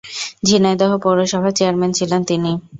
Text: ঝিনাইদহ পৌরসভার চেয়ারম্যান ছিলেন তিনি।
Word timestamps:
ঝিনাইদহ 0.47 0.91
পৌরসভার 1.03 1.51
চেয়ারম্যান 1.57 1.91
ছিলেন 1.97 2.21
তিনি। 2.29 2.51